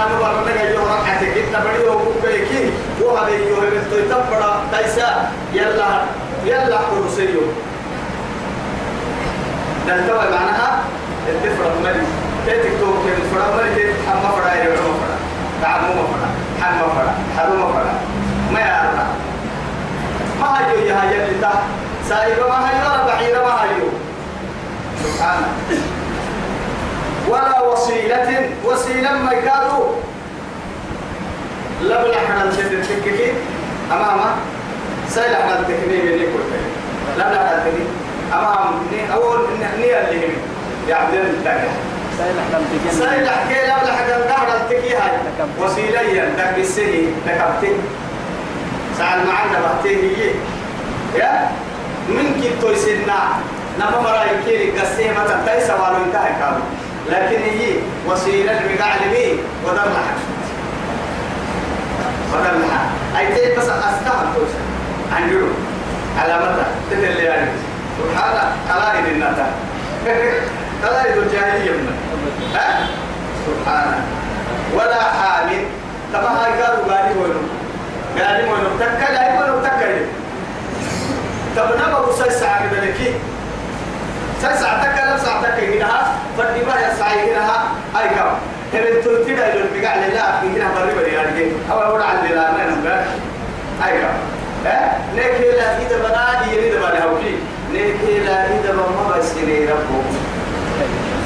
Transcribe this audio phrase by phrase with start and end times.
[0.00, 2.70] نام برنا جاي يوم ركعتك إنت بدي يوم كيكي
[3.02, 6.02] وهذا يوم بتوي تبرا تيسا يلا
[6.44, 7.40] يلا كرسيو
[9.86, 10.82] نلتوي معناها
[11.28, 12.04] الدفرة ملي
[12.46, 15.16] تيتك تو كن فرا ملي تيت حما فرا يا ما فرا
[15.62, 16.28] تعب ما فرا
[16.62, 17.94] حما فرا حلو ما فرا
[18.52, 18.94] ما يعرف
[20.40, 21.52] ما هيو يا هيا اللي تا
[22.08, 23.88] سايبة ما هيو ولا بعيرة ما هيو
[25.04, 25.48] سبحانه
[27.30, 29.86] ولا وسيلة وسيلة ما يكادوا
[31.82, 33.32] لبلا حنا نشد تككي
[33.92, 34.30] أمامه.
[35.08, 36.44] سيل حنا تكني بني كل
[37.18, 37.84] لبلا حنا تكني
[38.32, 38.74] أمام.
[38.92, 39.38] ني أول
[39.78, 40.32] ني اللي هم
[40.88, 41.68] يعبدون التاني
[42.18, 45.10] سيل إحنا بتجي سيل حكي لبلا حنا نقعد التكي هاي
[45.60, 47.72] وسيلة يندك بالسني تكبتي
[48.98, 50.30] سأل معنا بحتي هي
[51.18, 51.50] يا؟
[52.08, 53.18] من كي تويسنا
[53.78, 56.60] نما مرايكي قسيه مثلا تيسا والو انتهى كامل.
[57.10, 57.74] لكن هي
[58.08, 60.14] وسيلة المقعلمي ودرلها
[62.32, 64.60] ودرلها أي تي بس أستهم توسع.
[65.16, 65.46] عنجلو
[66.18, 67.50] على متى؟ تدل يعني.
[67.98, 68.30] سبحان
[68.70, 68.98] الله.
[68.98, 69.50] إذن النتا.
[71.10, 71.96] إذن الجاهلية من
[72.54, 72.86] ها؟
[73.46, 74.02] سبحان
[74.74, 75.64] ولا حامل.
[76.12, 77.40] تما هاي قالوا قالي وينو
[78.18, 80.06] قالي وينو تكا لا يقولوا تكا
[81.56, 83.14] تبنا بقول سيسا عقدلكي
[84.42, 86.02] سيسا تكا نفسا تكا هنا
[86.38, 87.62] فدي ما يسعي هنا
[88.00, 88.32] أي كم
[88.74, 92.64] هل تلتي ده يقول بقى لله هنا بري بري يعني أو أقول عن لله ما
[92.70, 93.04] نبغى
[93.86, 94.16] أي كم
[94.66, 97.34] ها نكى لا إذا بنا يريد بنا هوكي
[97.74, 100.02] نكى لا إذا ما بس يريد ربه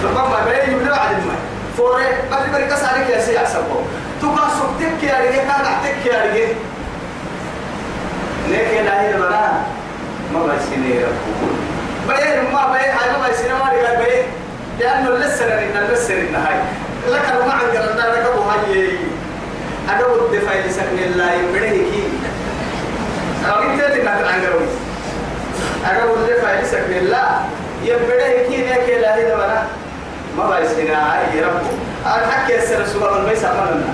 [0.02, 1.36] فما بين يبلغ عن الماء
[1.76, 3.80] فوري بري بري كسارك يا سيا سبوا
[4.22, 6.54] تبغى سكتك يا رجال كان عتك يا رجال
[8.50, 9.62] نكى لا إذا بنا
[10.32, 11.73] ما بس يريد ربه
[12.08, 14.24] بين ما بين هاي ما بس يريد ما رجال بين
[14.80, 16.55] لأنه لسه لنا لسه لنا هاي.
[17.08, 18.88] لك أنا ما عندي أنا ركبوا هاي.
[19.91, 22.02] أنا ود فايل سكن الله يبره كي
[23.45, 24.68] أنا قلت لك أنا عنقرون
[25.90, 27.40] أنا ود فايل سكن الله
[27.84, 29.62] يبره كي نك لا هذا ولا.
[30.39, 31.61] ما بيسنا هاي رب.
[32.07, 33.92] أنا حكي السر سبحان الله بيس أمرنا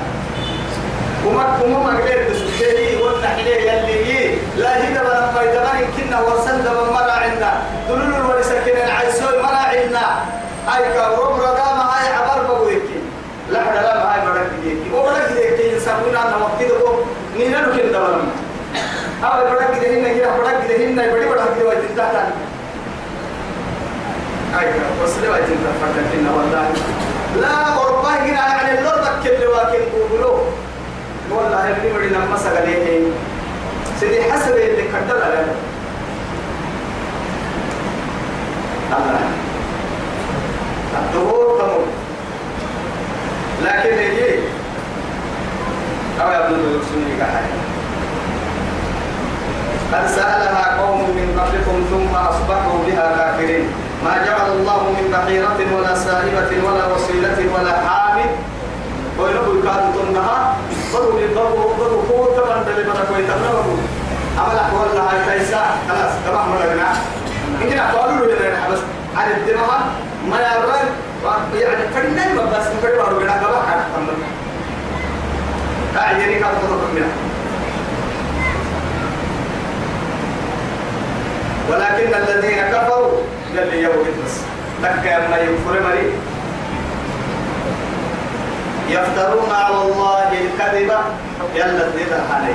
[1.26, 4.36] وما كم ما قدر تسويه ونحليه يلي.
[4.56, 5.20] لا هذا ولا.
[5.34, 10.06] ما يدمر كنا ورسل دم مرا عنا دلول الورسكن العيسول مرا عنا
[10.68, 12.82] هاي كوروب رقام هاي عبر بقولك
[13.50, 16.76] لحد لا هاي بدك ديكي وبدك ديكي يسمون أنا وقت ده
[17.36, 18.16] نينا لكن ده ولا
[19.22, 22.16] هاي بدك ده هنا كده بدك ده هنا بدي بدك ده وين تحت
[25.00, 25.42] وين
[25.80, 26.68] تحت هنا والله
[27.40, 28.94] لا أوروبا هنا يعني اللور
[29.24, 30.38] كل واكل بقولوا
[31.30, 33.08] والله اللي بدي نما سجليه
[34.00, 35.46] سيدي حسب اللي كتر على
[38.90, 39.20] الله.
[40.98, 41.84] الظهور تمر.
[43.64, 44.38] لكن يجي.
[46.20, 47.60] أو يبدو يرسلني كحاجة
[49.92, 53.68] قد سألها قوم من قبلكم ثم أصبحوا بها كافرين
[54.04, 58.30] ما جعل الله من بحيرة ولا سائبة ولا وسيلة ولا حامل.
[59.18, 60.56] وينبو كانوا تنها
[60.94, 63.76] بدو للضرب بدو قوة طبعا دلي بدو كوي تبنو
[64.38, 66.88] عمل أحوال لها كيسا خلاص كما حملنا
[67.62, 68.78] إنك أقوالوا لنا بس
[69.16, 69.80] عن الدماء
[70.30, 70.80] ما يرى.
[71.60, 74.18] يعني فنان ما بس نقول لك بقى كان تمام
[75.94, 77.12] كأجري كان تطلب منه
[81.70, 83.10] ولكن الذين كفروا
[83.56, 84.34] قال لي يوم بس.
[84.82, 86.12] تكا ما يكفر مري
[88.88, 90.90] يفترون على الله الكذب.
[91.54, 92.54] يلا تدير علي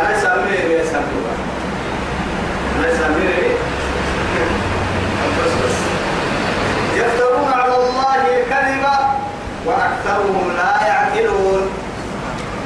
[0.00, 1.20] أنا سامي يا سامي
[2.78, 3.26] أنا سامي
[5.38, 5.78] بس بس.
[6.96, 8.84] يفترون على الله الكذب
[9.66, 11.62] وأكثرهم لا يعقلون.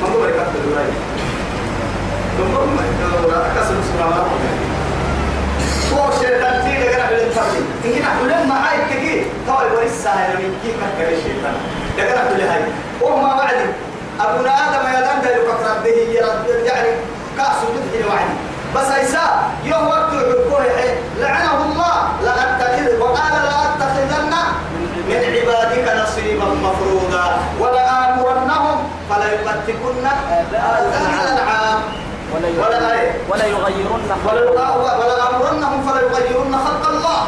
[0.02, 0.94] من هو يكفر الوالد
[2.38, 2.76] ثم
[3.56, 4.73] كسر سبحان الله.
[7.84, 8.78] إنك نحن هاي
[10.98, 11.54] هاي الشيطان
[11.98, 12.62] هاي
[13.02, 13.56] وما بعد.
[14.20, 15.98] أبونا آدم يدان ده يكفر به
[16.64, 16.88] يعني
[17.36, 18.34] كأس بدء وعدي
[18.76, 19.18] بس عيسى
[19.64, 20.66] يوم وقت الحكوه
[21.20, 21.94] لعنه الله
[22.24, 24.34] لأتخذ وقال لأتخذن
[25.08, 27.38] من عبادك نصيبا مفروضا.
[27.60, 30.06] ولآمرنهم فلا يبتكن
[30.52, 31.78] الأنعام.
[32.34, 32.48] ولا
[33.28, 37.22] ولا يغيرن ولا آمرنهم فلا يغيرن خلق الله.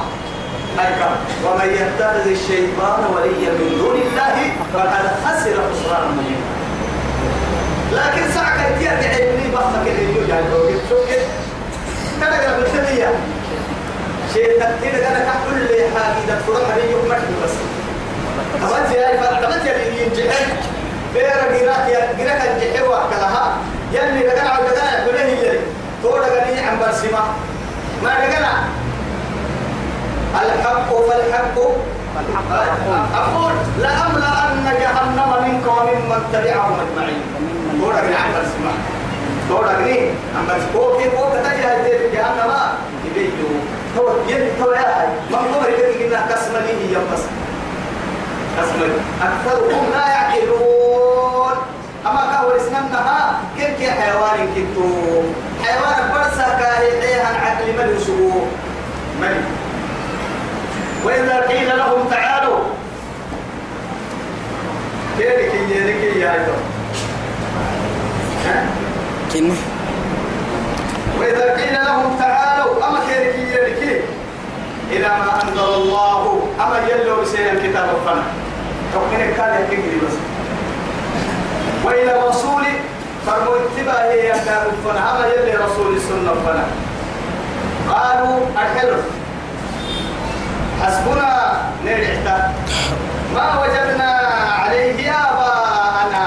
[0.81, 1.13] أيكم
[1.45, 4.37] ومن يتخذ الشيطان وليا من دون الله
[4.75, 6.47] فقد خسر خسرانا مبينا.
[7.93, 10.45] لكن ساعة كتير تعلمني بحثك اللي يجوز على
[10.89, 11.27] شوف كده.
[12.21, 13.11] كذا كده بالتالية
[14.35, 15.27] شيء تكتير كذا
[15.71, 17.09] لي حاجة تروح عليه يوم
[17.45, 17.55] بس.
[18.97, 20.35] يا تبت يا اللي ينجح
[21.15, 23.57] بيرا جراك يا جراك الجحيم وكلها
[23.93, 24.65] يلي لقنا على
[26.07, 27.23] تورا قني عن برسمة.
[28.03, 28.53] ما لقنا.
[30.43, 31.59] الحق فالحق.
[33.15, 37.23] أقول لأملأن جهنم منك وممن تبعهم أجمعين.
[37.81, 38.73] تورا قني عن برسمة.
[39.49, 39.99] تورا قني
[40.37, 40.81] عن برسمة.
[40.81, 42.53] هو كيف هو كتاجه هدي جهنم؟
[43.05, 43.51] يبيو
[43.97, 47.23] تو يلي تو يا هاي ما هو يبي كنا كسمني هي بس.
[48.57, 51.57] كسمني أكثرهم لا يعقلون.
[52.07, 54.87] أما كهو اسمنها كيف كي حيوان كنتو
[55.67, 58.47] حيوان برسا كاهي عن عقل من يسوه
[59.21, 59.45] من؟
[61.05, 62.59] وإذا قيل لهم تعالوا.
[65.19, 66.57] كيرك يرك يا أيضا
[69.33, 69.51] كن
[71.21, 74.03] وإذا قيل لهم تعالوا أما كيرك يرك
[74.91, 76.49] إلى ما أنزل الله.
[76.61, 78.23] أما يلو بسير الكتاب الفن.
[78.93, 80.17] توقين كان يكيد بس.
[81.85, 82.77] وإلى فرموا
[84.07, 86.63] اتباعه يكاد الفن أما يلي رسول السنة الفن
[87.91, 89.05] قالوا الحلف
[90.83, 92.55] حسبنا نرعتا
[93.35, 94.11] ما وجدنا
[94.59, 96.27] عليه آباءنا.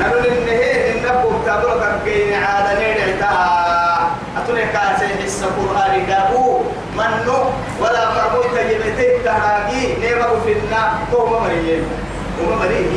[0.00, 0.60] نقول إنه
[0.90, 3.32] إنكم تبرك بين عاد نرعتا
[4.38, 6.60] أتوني كاسي حس القرآن قابو
[6.96, 7.38] منو؟
[7.80, 11.84] ولا فرموت جبتك تهاجي نيرا في النا قوم مريم.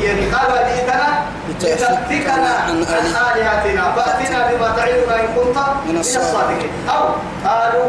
[0.01, 1.09] هي قالوا جئتنا
[1.49, 3.83] لتأتيكنا عن آلهتنا.
[3.95, 6.71] فأتنا بما تعدنا إن كنت من الصادقين.
[6.89, 7.03] أو
[7.45, 7.87] قالوا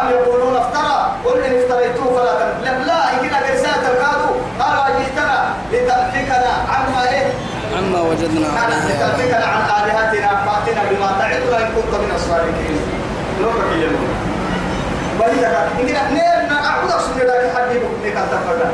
[0.00, 2.34] أم يقولون افترى؟ قل إن افتريتوه فلا
[2.64, 5.38] تم لا إن كنا رسالة قالوا قالوا أجئتنا
[5.72, 7.26] لتأتيكنا عما إيه؟
[7.76, 10.30] عما وجدنا عليه لتأتيكنا عن آلهتنا.
[10.46, 12.80] فأتنا بما تعدنا إن كنت من الصادقين.
[13.40, 14.08] نوبك يلون
[15.20, 15.46] وهي
[15.80, 17.52] إن كنا نيرنا أعوذ أصلا لك
[18.04, 18.72] نكال تفرد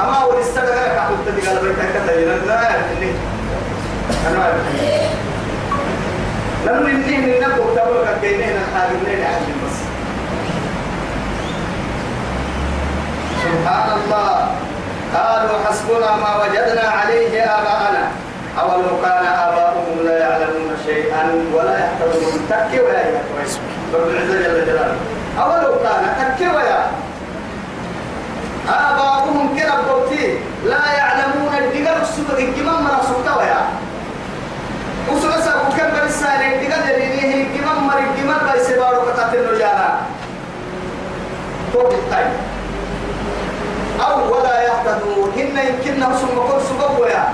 [0.00, 3.12] أما هو الاستدقى لك أقول تدقى لبيتك كتير لا يعني
[4.28, 4.52] أنا
[6.66, 9.78] لم ننتهي من نبوك تبوك كينينا حاجبين عن بس.
[13.44, 14.48] سبحان الله.
[15.14, 18.08] قالوا حسبنا ما وجدنا عليه آباءنا.
[18.60, 21.22] أولو كان آباؤهم لا يعلمون شيئا
[21.54, 22.46] ولا يحترمون.
[22.50, 23.58] تكي يا كويس
[23.94, 24.96] رب العزة جل جلاله.
[25.38, 26.86] أولو كان تكي ويا
[28.68, 33.60] آباؤهم كرب بوتي لا يعلمون الدقر السبق الجمام مرا سبتا ويا
[35.12, 39.88] وسنا سابو كم برسالة الدقر يرينيه الجمام مرا الجمام بيسبارو كتاتل نجانا
[41.72, 42.32] توب التايم
[44.06, 47.24] أو ولا يهتدون إن يمكنهم ثم كل سبويا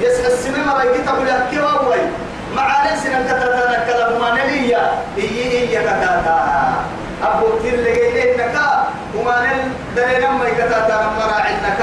[0.00, 2.00] يسأل السماء ما يكتب لك كواوي
[2.56, 6.38] مع نسنا كتاتا كلام ما نليا إيه إيه كتاتا
[7.22, 8.84] أبو تير لقيته نكا؟
[9.16, 11.80] وما نل دلنا ما كتاتا مرا عندك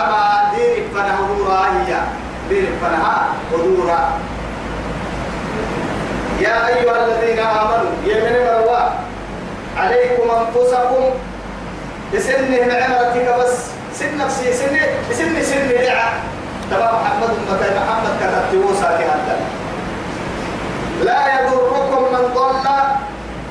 [0.00, 1.94] أما دير فنه ودورا هي.
[2.48, 4.00] دير فنها ودورا
[6.40, 8.80] يا أيها الذين آمنوا يمن مروا
[9.76, 11.04] عليكم أنفسكم
[12.14, 13.56] بسن عمرتك بس.
[13.94, 14.76] سن نفسي سن
[15.12, 16.12] سن سن دعاء
[16.70, 19.36] تمام محمد متى محمد كتبت موسى كهذا
[21.04, 22.68] لا يضركم من ضل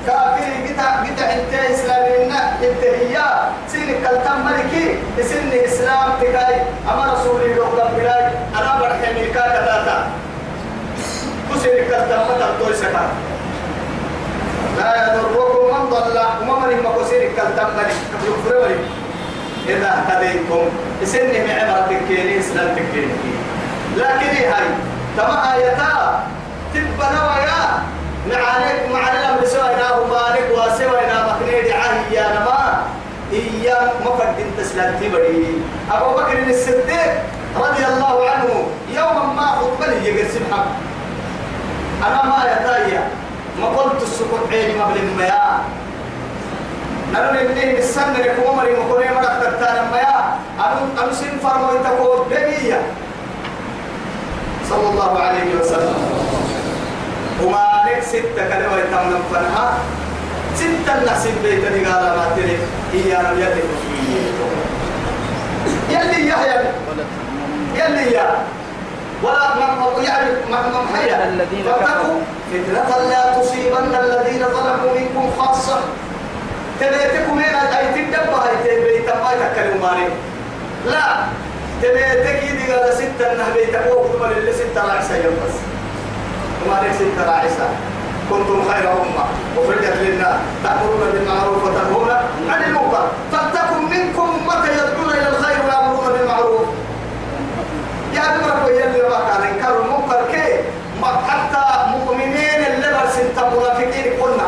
[0.07, 3.17] كافر بتاع بتاع انت اسلامنا انت هي.
[3.67, 6.55] سن كلتم ملكي سن إسلام تكاي
[6.91, 8.23] أما رسولي لو قبلاي
[8.57, 9.97] أنا برحم الكا كتاتا
[11.49, 13.03] كسر كلتم متى توي سكا
[14.77, 16.17] لا يضركم من ضل.
[16.41, 17.97] وما من ما كسر كلتم ملك.
[18.27, 18.75] يكفر
[19.67, 20.65] إذا اهتديتم.
[21.05, 23.13] سن معمرة كيني إسلام تكيني
[23.97, 24.67] لكن هاي
[25.17, 26.23] تما آياتا
[26.73, 27.61] تبنا ويا
[28.29, 32.83] نعانيك معنا لم سوينا مالك وسوينا مكنيد عهي نما.
[33.33, 35.61] إيا مفرد تسلم تبري.
[35.91, 37.11] أبو بكر الصديق
[37.55, 40.65] رضي الله عنه يوما ما خطبني يقسم حق
[42.07, 43.07] أنا ما يتايا
[43.59, 45.59] ما قلت السكوت عيني مبلغ مياه
[47.15, 52.81] أنا نبنيه السنة لكم أمري مكوني مرة تكتانا ميا أنا أنا سن فرمو يتكو بنية.
[54.69, 55.95] صلى الله عليه وسلم.
[57.43, 59.67] وما لك ستة كلمة يتمنى فنها
[60.55, 62.57] ستة نحسب بيت قال ما تري
[62.93, 63.63] هي أنا يلي
[65.89, 66.57] يلي يحيى
[67.79, 68.27] يلي يا
[69.23, 72.19] ولا من يعني من حيا الذين فاتقوا۔
[72.51, 75.79] فتنة لا تصيبن الذين ظلموا منكم خاصة۔
[76.79, 80.07] تبيتكم هنا أي تدبا هاي تبيت ما يتكلم ماني
[80.85, 81.07] لا
[81.81, 85.70] تبيتك يدي قال ستة أنها بيتك وكما اللي ستة راعسة يوم بس۔
[86.65, 87.69] وما نكسب تراعسا
[88.29, 89.25] كنتم خير أمة.
[89.57, 90.35] أخرجت للناس.
[90.63, 92.11] تأمرون بالمعروف وتنهون
[92.49, 93.05] عن المنكر.
[93.31, 96.61] فلتكن منكم أمة يدعون إلى الخير ويأمرون بالمعروف.
[98.13, 100.59] يا أمرك ويا يا ما كان إنكار المنكر كي
[101.01, 104.47] ما حتى مؤمنين اللي برسنت منافقين قلنا.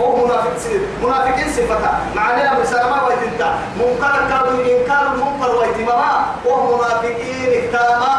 [0.00, 1.92] هو منافق سيد منافقين صفتا.
[2.16, 8.12] معناها مسلمة ويتنتا منكر كانوا إنكار المنكر ويتماما وهم منافقين اكتاما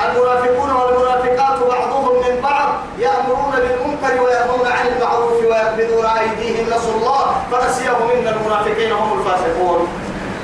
[0.00, 2.68] المنافقون والمنافقات بعضهم من بعض
[2.98, 8.10] يأمرون بالمنكر وينهون عن المعروف ويقبضون أيديهم نسوا الله فنسيهم.
[8.14, 9.88] إن المنافقين هم الفاسقون.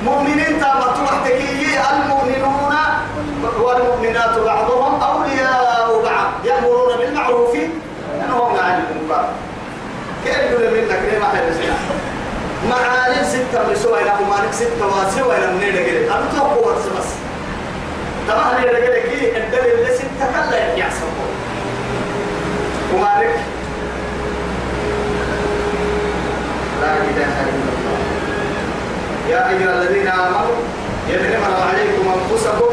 [0.05, 2.75] مؤمنين تامت وحتكي المؤمنون
[3.59, 9.25] والمؤمنات بعضهم أولياء بعض يأمرون بالمعروف وينهون عن المنكر.
[10.25, 11.53] كيف يقول منك؟ ليه ما حد
[12.69, 17.28] معالم ستة من سوى إلى مالك ستة وسوى إلى منين قلت أنا توقف بس.
[18.29, 21.03] طبعا هي رجل كي الدليل اللي ستة كلا يحسب
[22.93, 23.35] ومالك؟
[26.81, 27.99] لا إله إلا الله.
[29.29, 30.55] يا أيها الذين آمنوا
[31.09, 32.71] يجرم عليكم أنفسكم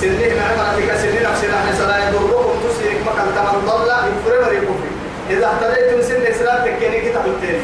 [0.00, 4.88] سنين عملتك سنين نفس نحن سلا يضركم تسيرك مكان تمن ضل يفرم ريكوفي
[5.30, 7.58] إذا اهتديتم سن إسلام تكيني كتاب التاني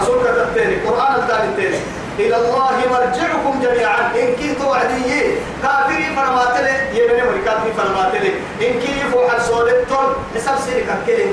[0.00, 1.76] رسول كتاب التاني قرآن التاني
[2.18, 4.00] إلى الله مرجعكم جميعا.
[4.20, 5.22] إن كنت وعدي
[5.62, 8.32] كافري فرماتلي يمني مركاتي فرماتلي
[8.62, 11.24] إن كي فوحل سولتون حساب سيرك أكلي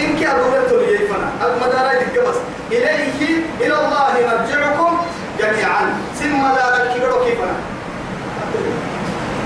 [0.00, 2.36] إن كي أدورتون يفنا المدارة يدك بس.
[2.72, 4.98] إليه إلى الله مرجعكم
[5.38, 5.82] جميعا.
[6.18, 7.54] سن مدارة كيرو كيفنا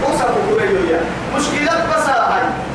[0.03, 1.01] وصفوا كوريويا
[1.37, 2.07] مشكلة بس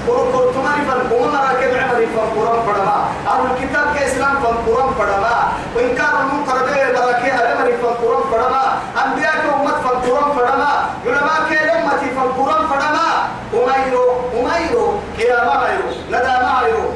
[0.08, 2.98] وركور تماري فن وما راكب عمري فن قرآن فرما
[3.28, 5.36] أهل الكتاب كإسلام فن قرآن فرما
[5.76, 8.64] وإن كان المنكر به براكي عمري فن قرآن فرما
[9.06, 10.72] أنبياء كأمة فن قرآن فرما
[11.06, 13.08] علماء كأمة فن قرآن فرما
[13.54, 14.06] أميرو
[14.40, 14.86] أميرو
[15.18, 16.90] قيامة غيرو ندامة غيرو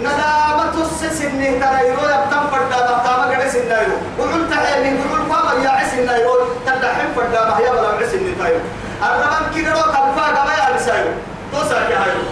[0.00, 6.34] ندامة السسن تنيرو يبتم فردا مقامة قد سنيرو وقلت حيني وقلت فاما يا عسن نيرو
[6.66, 8.60] تدحم فردا مهيا بلا عسن نيرو
[9.02, 11.12] الرمان كده رو كلفا كما يعرسايو
[11.52, 12.22] تو ساكي هايو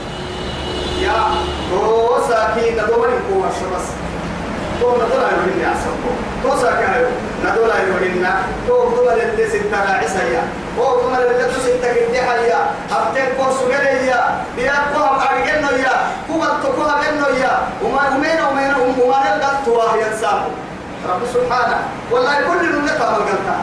[21.07, 21.79] يا رب سبحانه.
[22.11, 23.59] والله كل نملكها ملقلتها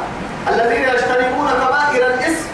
[0.50, 2.48] الذين يجتنبون كبائر الاسم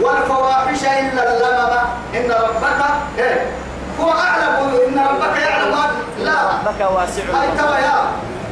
[0.00, 1.84] والفواحش إلا اللمم.
[2.14, 2.80] إن ربك
[3.18, 3.46] إيه؟
[4.02, 4.54] هو أعلم
[4.88, 5.74] إن ربك يعلم
[6.18, 6.32] لا.
[6.32, 7.22] ربك واسع.
[7.22, 7.98] هاي ترى يا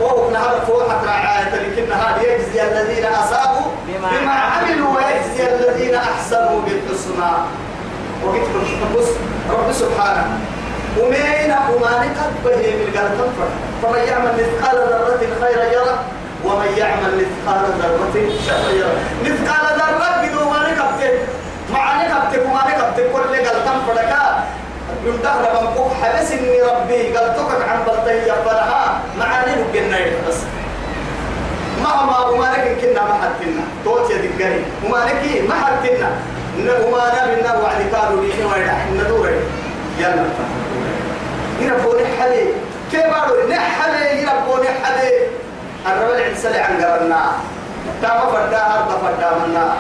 [0.00, 6.61] وهو نهار فوحة رعاية لكن هذا يجزي الذين أصابوا بما بما عملوا ويجزي الذين أحسنوا
[6.61, 7.33] بالحسنى.
[8.25, 8.49] وقلت
[8.97, 9.09] بص
[9.50, 10.26] رب سبحانه
[10.99, 13.33] ومين وما نكبه من قلب
[13.83, 15.99] فمن يعمل مثقال ذرة خيرا يره
[16.45, 18.99] ومن يعمل مثقال ذرة شرا يره.
[19.25, 21.19] مثقال ذرة بدون ما نكبته.
[21.73, 24.45] مع نكبته وما نكبته كل قلب فرقا
[25.12, 27.16] من فوق حبس إني ربي.
[27.16, 29.98] قلتك عن بلطية فرها معاني الجنة
[30.28, 30.36] بس
[31.82, 36.10] مهما وما لك كنا ما حدنا توت يا دقري وما لك ما حدنا
[36.58, 39.30] وما نبينا وعد كانوا لي وين ندور
[39.98, 40.24] يلا.
[41.60, 42.44] يربوني حلي.
[42.92, 45.12] كيف قالوا نحلي يربوني حلي.
[45.86, 47.22] الرب العسل عن قرنا
[48.02, 49.74] تام فردا أرض فردا منا.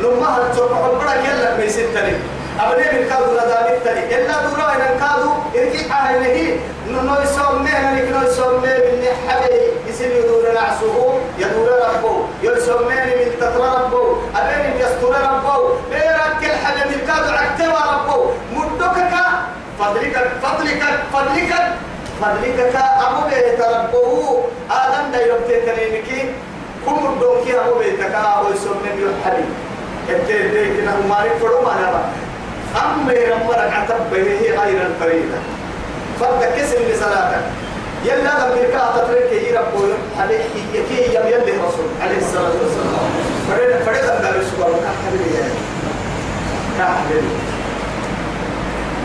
[0.00, 2.14] لما هتشوف حبنا يلا بيستني
[2.60, 8.08] أبني من كادو لا تاني إلا دورا إن كادو إركي حاله نو يسوم مه نك
[8.12, 10.96] نو يسوم مه من حبي يصير يدور نعسه
[11.38, 14.04] يدور ربه يسوم مه من تطر ربه
[14.36, 15.56] أبني يستور ربه
[15.90, 19.14] بيرك حاجة من كادو عكتوا ربه مدكك
[19.78, 21.52] فضلك فضلك فضلك
[22.20, 22.76] فضلك
[23.06, 26.20] أبو بيت ربه آدم دا يبتي تنينكي
[26.86, 29.44] كم الدوكي أبو بيتك أو يسوم مه يحبي
[30.10, 32.29] إنت إنت كنا مارك فرو ما نبى
[32.76, 35.38] أما يرمرك عتب هي غير الفريدة.
[36.20, 37.42] فرد كسر لصلاتك
[38.04, 39.86] يلا لما يركع تترك يربو
[40.20, 43.10] عليه يكي يم يلي رسول عليه الصلاة والسلام.
[43.48, 45.54] فريد فريد الدار السؤال كحبيبي يعني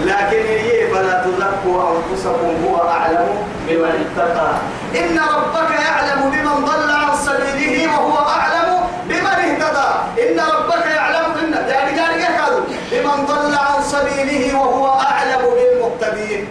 [0.06, 3.28] لكن هي فلا تزكوا أنفسكم هو أعلم
[3.68, 4.52] بمن اتقى.
[4.96, 8.80] إن ربك يعلم بمن ضل عن سبيله وهو أعلم
[9.10, 9.90] بمن اهتدى.
[10.24, 12.64] إن ربك يعلم إن يعني قال
[13.06, 16.48] بمن ضل عن سبيله وهو أعلم بالمهتدين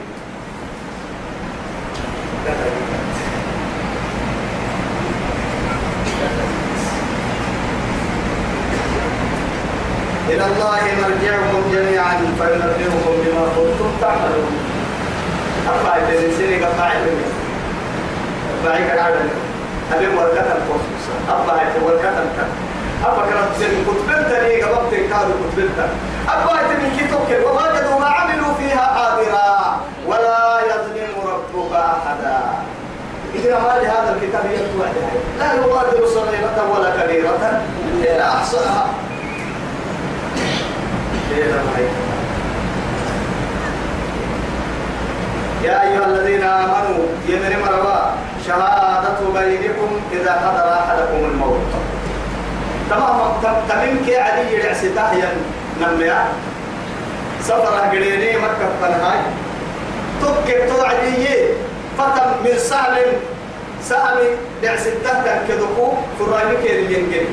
[10.28, 14.52] إلى الله مرجعكم جميعا فينبئكم بما كنتم تعملون.
[15.68, 17.26] أربعة تنسيني قطعي بني
[18.54, 19.30] أربعة كنعلم
[19.92, 22.48] أبي ورقة الفوسوس أربعة ورقة الكتب
[23.04, 29.80] أبا كانت سن كتبتني قبضت كادوا كتبتها أبا من كتبك ووجدوا ما عملوا فيها حاضرا.
[30.06, 32.40] ولا يظلم ربك أحدا.
[33.34, 34.44] إذا ما لهذا الكتاب
[35.38, 37.62] تغادر صغيرة ولا كبيرة.
[38.00, 38.86] إلا أحصاها.
[45.64, 48.00] يا أيها الذين آمنوا يمن مروا
[48.46, 51.60] شهادة بينكم إذا حضر أحدكم الموت.
[52.90, 53.18] تمام
[53.68, 55.36] تمام كي علي رعسته ين
[55.80, 56.24] نميا
[57.42, 59.20] سفر قريني مكة فنهاي.
[60.22, 61.26] تبكي توعدي
[61.98, 62.96] فتم من سهل
[63.82, 64.18] سهل
[64.64, 67.28] رعسته كدكو فراني كي ينجري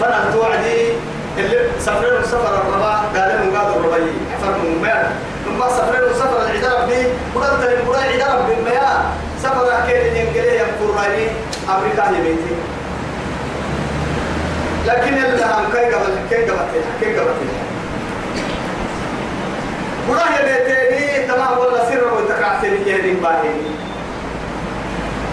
[0.00, 0.92] فأنا توعدي
[1.38, 5.06] اللي سفرين سفر الرباح قال لهم قادوا الرباعي حفر من مال
[5.44, 9.02] ثم سفرين سفر العجرب دي قدرت القرى عجرب بالمياه.
[9.42, 11.26] سفر ينقلي ينقر رأيني
[11.68, 12.54] أمريكا هي بيتي.
[14.86, 16.58] لكن اللي هم كي قبل كي قبل
[17.00, 17.30] كي قبل
[20.08, 23.50] قرى هي بيتي تمام ولا سر وتكعتني يا دين باهي.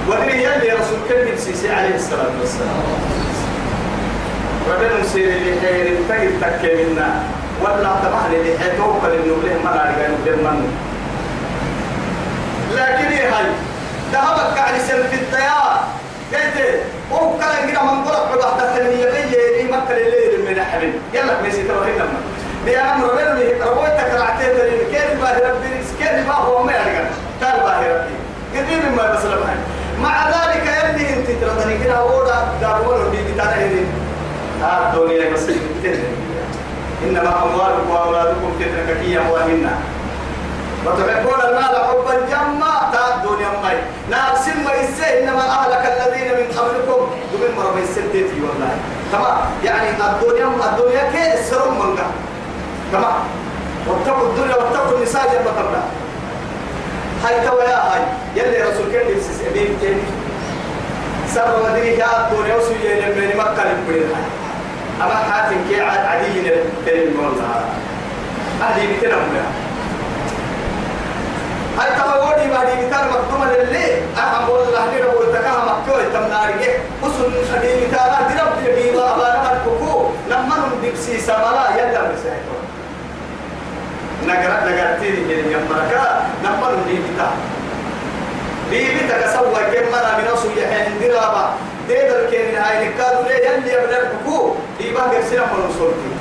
[0.10, 2.84] ودري يلي رسول كلمة سيسي عليه الصلاة والسلام.
[4.72, 7.24] ربنا نسير اللي خير تجد تكي منا.
[7.62, 10.68] ولا طبعا اللي حيتوكل انه له نرجع نبدل منه
[12.76, 13.46] لكن هاي
[14.14, 15.84] ذهبت قاعد يسل في الطيار
[16.34, 21.42] قلت هو كان كده من قرب بعد حتى اللي يبي مكة الليل من حبيب يلا
[21.42, 22.20] ميسي توهين لما.
[22.66, 27.04] بيعمل ربنا اللي رويتك رعتين اللي كيف باه ربي؟ كيف باه هو ما يرجع
[27.42, 28.16] قال باه ربي.
[28.58, 29.56] قديم ما بس لما
[30.02, 33.82] مع ذلك يلي انت تردني كده ده دارون بيجي تاني
[34.62, 35.42] هذا الدنيا بس
[37.04, 39.72] إنما أموالكم وأولادكم فتنة كي أموالنا
[40.86, 43.78] وتحبون المال حبا جما تا الدنيا ماي
[44.10, 47.02] نار سم يسي إنما أهلك الذين من قبلكم
[47.34, 48.74] ومن مرمى السدتي والله
[49.12, 52.00] تمام يعني الدنيا الدنيا كي سرم من
[52.92, 53.20] تمام
[53.88, 55.84] واتقوا الدنيا واتقوا النساء جنب قبلها
[57.24, 58.02] هاي توا يا هاي
[58.36, 60.02] يلي رسول كان يبسس أمين تاني
[61.34, 64.26] سر ودري يا الدنيا وسوي لمن مكة لبرين هاي
[65.02, 66.52] أما حاتم كي عاد عدي
[67.18, 67.66] والله
[68.62, 69.52] هذه بتنم لها
[71.80, 73.86] هاي تبغوني ما دي بتار مكتومة للي
[74.18, 76.74] أهم والله دي ربو تكاه مكتومة تم نارجع.
[77.04, 82.56] وسن دي بتار دي رب دي بيلا أبانا مكوكو لما نم دبسي سملا يلا مسايكو
[84.28, 87.34] نقرأ نقرأتيني كده يمركا لما نم دي بتار
[88.70, 91.54] دي بتار سوى كم مرة من أصل يحين درابا
[91.90, 96.13] تقدر كين هاي نكادو ليه؟ يلي يبنى الحكو دي بقى قرسنا من وصولتي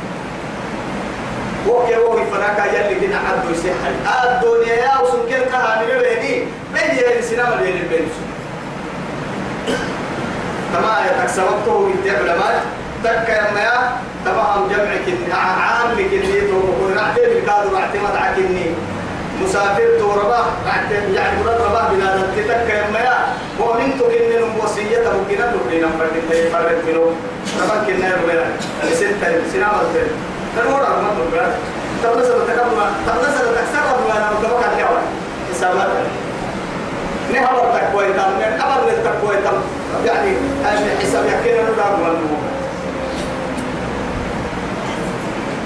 [1.68, 3.90] وكي وكي فناكا يلي كنا عدو يسيحي
[4.24, 6.34] الدنيا يا وسن كل كهاني بيني
[6.74, 8.08] بين يلي سينما بين البين
[10.72, 12.48] تما يتكسبته يتعب لما
[13.04, 16.60] تك يا ما تمام جمعك عام كني تو
[16.96, 18.66] رعتي بالكادو رعتي مدعك كني.
[19.42, 20.44] مسافر توربا
[21.14, 22.20] يعني مراد ربا بلاد.
[22.36, 22.86] تتك يا
[23.60, 26.14] مؤمن تو كن وصية ممكن نقولنا فرد
[26.52, 27.04] فرد منو
[27.60, 28.44] ربا كنا ربنا
[28.84, 29.06] لسه
[29.52, 30.10] سنة مرتين
[30.56, 32.70] تنور ما سبت كم
[33.06, 35.02] تبنا سبت أكثر ما أنا متوقع اليوم
[35.50, 35.88] حسابات
[37.32, 39.54] نهار تقوي تام أمر التقوي تام
[40.06, 40.36] يعني
[41.02, 42.38] حساب يكين نقول منه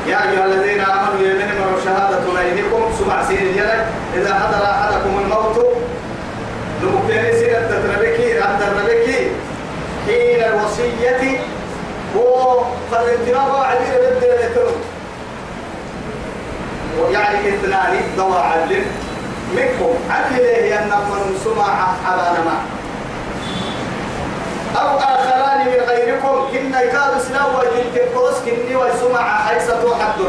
[0.07, 2.18] يا أيها الذين آمنوا يمن من شهادة
[2.55, 5.66] بينكم سمع سين الجلد إذا حضر أحدكم الموت
[6.83, 9.31] نمكن سين التتربكي التتربكي
[10.07, 11.40] حين الوصية
[12.16, 14.26] هو فالانتباه عليه بدل
[17.12, 18.83] يعني اثنان ضوى عدل
[19.57, 19.94] منكم.
[20.11, 21.68] عدل له أن من سمع
[22.07, 22.59] على نما
[24.81, 26.37] أو آخران من غيركم.
[26.57, 30.20] إن يكاد سنو وجلت القرص كني ويسمع حيث توحد.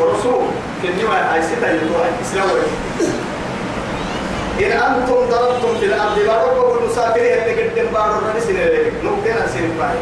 [0.00, 0.44] ورسول
[0.82, 2.12] كني وحيث توحد.
[2.32, 2.44] سنو
[4.60, 9.98] إن أنتم ضربتم في الأرض بارك المسافرين اللي قدم بارو الرئيس اللي نمكن أسير باي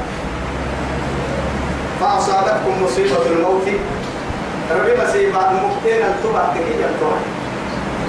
[2.01, 3.69] فأصابتكم مصيبة الموت.
[4.71, 7.19] ربي مصيبة ممكن أن تبع تكية الطوح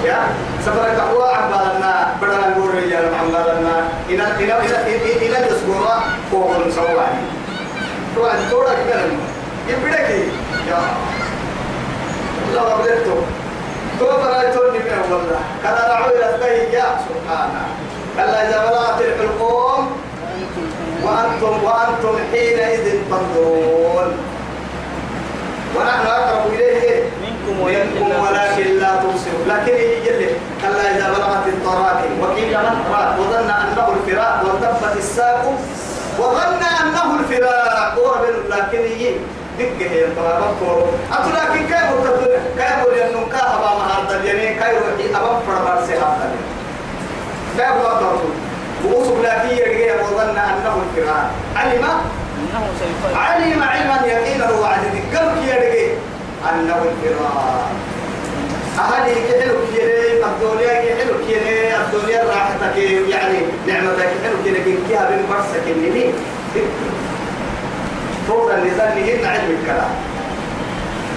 [0.04, 0.18] يا
[0.66, 7.22] سفرك هو عبالنا بدل نقول رجال عبالنا إلى إلى إلى إلى تسبورا فوق المسواني
[8.16, 9.00] تو أن تورا كده
[9.68, 10.08] يبدأ
[10.68, 10.78] يا
[12.50, 13.16] الله أبدته
[14.06, 16.74] برا تو نبي والله كلا رعوا إلى البيت
[17.08, 17.62] سبحانه
[18.16, 19.92] كلا إذا بلغت الحلقوم
[21.02, 24.08] وأنتم وأنتم حينئذ تنظرون
[25.76, 27.60] ونحن أقرب إليه منكم
[28.22, 30.30] ولكن لا تبصرون لكن يجل
[30.62, 35.54] كلا إذا بلغت التراقي وقيل من راق وظن أنه الفراق والتفت الساق
[36.18, 37.70] وظن أنه الفراق
[38.50, 39.16] لكن يجي
[39.60, 45.40] دقه هي طلبات كورو أتو لكن كيف تقول كيف لأنه كاهبا مهارة اليمين كيف أبا
[45.46, 46.30] فربار سيهارة
[47.56, 48.30] كيف لا تقول
[48.84, 51.84] وأصب لكن يرجع وظن أنه الفرار علم؟
[52.38, 54.80] إنه علم علما يقينا وعد
[55.14, 55.92] قلب يرجع
[56.52, 57.66] أنه الفرار
[58.78, 62.76] أهلي كحلو كيري الدنيا كحلو كيري الدنيا راحتك
[63.08, 66.12] يعني نعمتك حلو كيري كيها بين برسك اللي
[68.30, 69.90] فوق اللسان هن علم الكلام.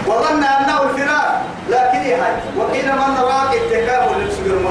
[0.08, 4.70] وظن أنه الفراق لكن هي هاي؟ وقيل من راك التكامل للسجر ما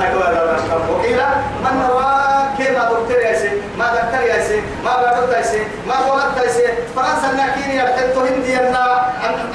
[0.90, 1.20] وقيل
[1.64, 7.31] من راك كيما دكتور ياسي ما دكتور ياسي ما بارد ياسي ما بولد ياسي فرنسا
[7.31, 8.59] الناكيني حتى هندي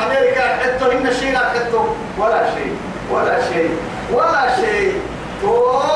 [0.06, 1.80] أمريكا حتى هند الشيء حتى
[2.17, 2.76] ولا شيء
[3.12, 3.78] ولا شيء
[4.13, 5.02] ولا شيء.
[5.41, 5.47] تو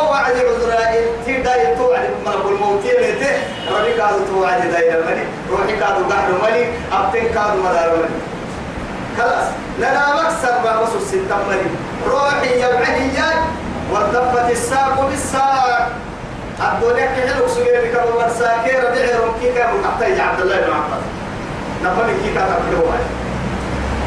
[0.09, 3.33] وعد عذراء تداي توعد ملك الموت يلته
[3.71, 8.21] ربي كادو توعد داير الملك روحي كادو قهر الملك أبتن كادو مدار الملك
[9.17, 9.47] خلاص.
[9.79, 11.71] لنا مكسر ما بس الستة ملك
[12.07, 13.41] روحي يبعدي يد
[13.91, 15.91] والدفت الساق بالساق.
[16.61, 21.03] الدنيا كحلو سجل بك والساكير ربيع رمكيك حتى عبد الله بن عباس.
[21.83, 22.91] نفهم كيكا تقولوا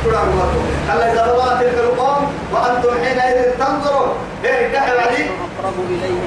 [0.05, 0.51] قرآن الله.
[0.89, 4.09] قال إذا رأى تلك القوم وأنتم حينئذ تنظرون.
[4.45, 4.97] إيه الدحر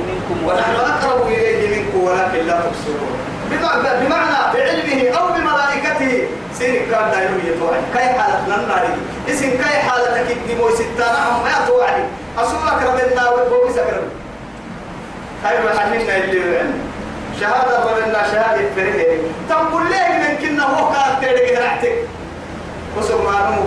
[0.08, 0.38] منكم.
[0.48, 3.14] ونحن أقرب إليه منكم ولكن لا تبصرون.
[3.52, 6.28] بمعنى بمعنى بعلمه أو بملائكته.
[6.58, 8.90] سيرك كان دايما يتوعد كاي حالة نناري
[9.30, 12.04] اسم كاي حالة كدمو ستانا هم ما يتوعد
[12.38, 14.10] أصولك ربنا وبوكي سكرم
[15.44, 16.80] خير حنينا اللي يعلم
[17.40, 19.18] شهادة ربنا شهادة فريه
[19.50, 21.96] تنقل ليه من كنا هو كان تيرك رعتك
[22.98, 23.66] وسم ما نمو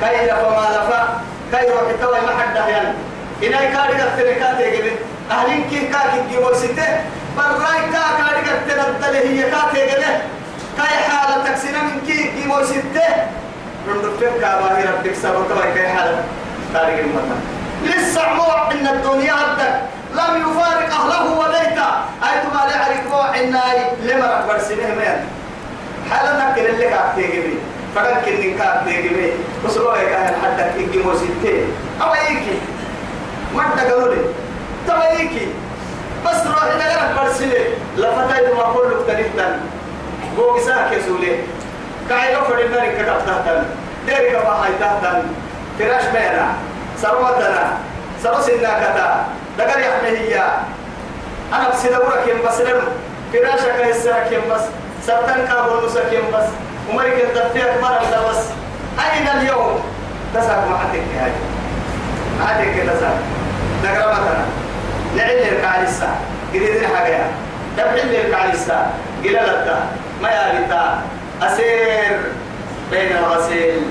[0.00, 1.20] كاي لفا
[1.52, 2.94] روح توا ما حد دهيان.
[3.42, 4.96] إناي كاري قتلكات يجبن
[5.30, 6.88] أهلين كي كاكي جيبو ستة
[7.36, 10.14] براي كا كاري قتل هي كات يجبن
[10.78, 13.08] كاي حالة تكسينا من كي جيبو ستة
[13.86, 16.24] من دفتر كاباهي ربك سبب توا كاي حالة
[16.74, 17.40] تاريخ المطن
[17.84, 19.80] لسه عموع إن الدنيا عبدك
[20.14, 21.88] لم يفارق أهله وبيته
[22.28, 22.60] أيتما
[23.40, 25.18] النار لما ركبر سنه مين.
[26.10, 27.42] حالنا كل اللي قاعد تيجي
[27.94, 29.32] فقال كني كاب تيجي
[29.64, 31.64] وصلوا يا كان حتى تيجي موسيتي
[32.02, 32.58] أو أيكي.
[33.54, 34.20] ما تقولوا لي
[34.86, 35.48] تبا أيكي.
[36.26, 37.64] بس روح قرأت برسلة
[37.96, 39.60] لفتاي ما كل تريتن
[40.36, 41.36] بوك ساكي سولي.
[42.08, 43.62] كاي لو فرينا ركعت تحتن
[44.06, 45.22] ديري كبا هاي تحتن
[45.78, 46.54] فراش مينا
[47.02, 47.78] سروتنا.
[48.22, 49.26] سروسنا كتا.
[49.58, 50.44] دقر يحمي هي
[51.52, 52.82] أنا بسيدورك يم بس لم
[53.32, 54.60] فراشك هسرك يم بس
[55.06, 56.46] سبتن كابول مسك يم بس
[56.90, 58.42] عمرك الدفيك مرة بس
[59.04, 59.80] أين اليوم؟
[60.34, 61.32] تساق ما حدك هاي
[62.38, 63.18] ما حدك تساق
[63.84, 64.44] دقر مثلا.
[65.16, 66.18] نعل الكعال الساعة
[66.54, 67.18] قريدين حاجة
[67.76, 68.90] تبعل الكعال الساعة
[69.24, 69.86] قلالتا
[70.22, 71.02] ما يالتا
[71.42, 72.20] أسير
[72.90, 73.82] بين الغسيل.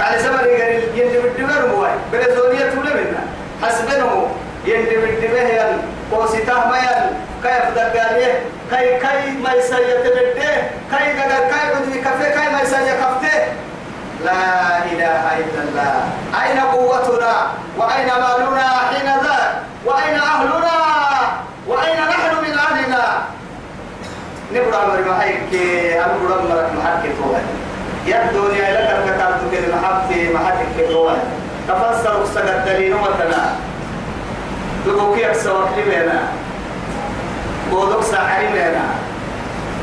[0.00, 3.22] قال سبب يقول يندي بالدمر موي بريزونية تولا منا
[3.62, 4.28] حسبنه
[4.66, 5.78] يندي بالدمر يل
[6.12, 7.04] قوسيته ما يل
[7.42, 8.31] كيف دقاليه
[8.72, 13.38] كي كي ما يسيا تبديه كي دقال كي عدوي كفي كي ما يسيا كفته
[14.24, 15.94] لا إله إلا الله.
[16.42, 17.34] أين قوتنا؟
[17.78, 19.52] وأين مالنا حين ذاك؟
[19.84, 20.76] وأين أهلنا؟
[21.68, 23.04] وأين نحن من أهلنا؟
[24.52, 25.52] نبرا مرمى هيك
[25.96, 27.42] أنبرا مرمى محكي توهي
[28.06, 29.18] يا الدنيا لك
[29.52, 31.16] كده محبتي محبتك كده
[31.68, 33.54] تفسر وسجد الدليل وتنا
[34.86, 36.22] تبوكي أكسوك لنا
[37.72, 38.84] بودك ساعري لنا.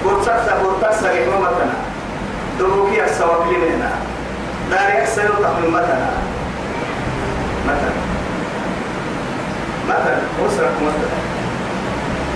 [0.03, 1.75] بودك بودك ساعري متنا
[2.59, 3.91] تبوكي أكسوك لنا.
[4.71, 6.11] داري أكسر تحمل متنا.
[7.67, 7.93] متنا
[9.89, 11.17] متنا أسرك متنا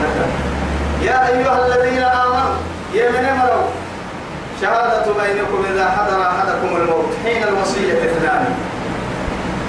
[0.01, 0.27] متنا
[1.01, 2.55] يا أيها الذين آمنوا
[2.93, 3.69] يا من مروا
[4.61, 8.72] شهادة بينكم إذا حضر أحدكم الموت حين الوصية اثنان.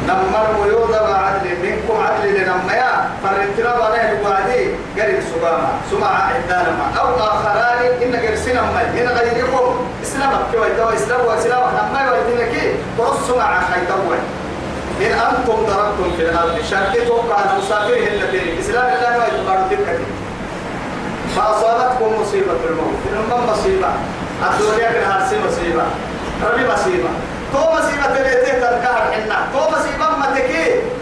[0.09, 4.63] نمر ويوضع عدل منكم عدل لنميا فالانتراب عليه الوعدي
[4.99, 5.69] قريب سباما.
[5.91, 9.87] سمع عدانما أو آخران إن قرسنا مي إن غيركم.
[10.03, 12.55] إسلامك كوي دوا إسلام وإسلام نمي وإذنك
[12.99, 14.19] برس سمع خيطوي
[15.01, 20.01] إن أنتم ضربتم في الأرض شركتكم كان مسافرين التي إسلام الله وإتبار تلك
[21.37, 22.99] فأصابتكم مصيبة الموت.
[23.13, 23.89] إنما مصيبة.
[24.43, 25.83] الدنيا هرسي مصيبة.
[26.45, 27.09] ربي مصيبة.
[27.53, 29.39] تو مصيبة تبيتي تنكهر حنا.
[29.53, 29.75] تو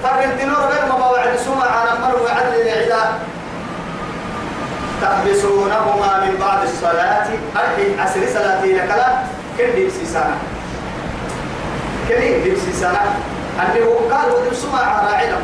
[0.03, 3.21] فرنتنور غير ما بوعد سمع على مر وعدل الإعداء
[5.03, 7.27] تحبسونهما من بعد الصلاة.
[7.57, 9.09] أرحي عسر صلاتي لكلا
[9.59, 10.37] كن ديبسي سنة.
[12.09, 13.01] كن ديبسي سنة.
[13.63, 15.43] اللي هو قال ودم سمع على علم